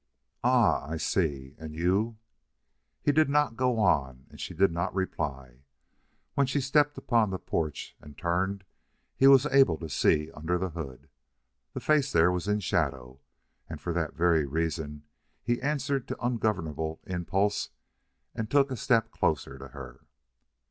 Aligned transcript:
"Oh, 0.43 0.83
I 0.89 0.97
see. 0.97 1.53
And 1.59 1.75
you" 1.75 2.17
He 3.05 3.11
did 3.11 3.29
not 3.29 3.55
go 3.55 3.77
on 3.77 4.25
and 4.31 4.41
she 4.41 4.55
did 4.55 4.71
not 4.71 4.95
reply. 4.95 5.61
When 6.33 6.47
she 6.47 6.59
stepped 6.59 6.97
upon 6.97 7.29
the 7.29 7.37
porch 7.37 7.95
and 8.01 8.17
turned 8.17 8.63
he 9.15 9.27
was 9.27 9.45
able 9.45 9.77
to 9.77 9.87
see 9.89 10.31
under 10.31 10.57
the 10.57 10.71
hood. 10.71 11.07
The 11.73 11.79
face 11.81 12.11
there 12.11 12.31
was 12.31 12.47
in 12.47 12.61
shadow, 12.61 13.19
and 13.69 13.79
for 13.79 13.93
that 13.93 14.15
very 14.15 14.47
reason 14.47 15.03
he 15.43 15.61
answered 15.61 16.07
to 16.07 16.19
ungovernable 16.25 16.99
impulse 17.05 17.69
and 18.33 18.49
took 18.49 18.71
a 18.71 18.77
step 18.77 19.11
closer 19.11 19.59
to 19.59 19.67
her. 19.67 20.07